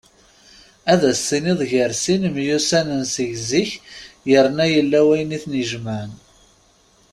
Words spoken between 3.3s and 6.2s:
zik yerna yella wayen iten-ijemɛen.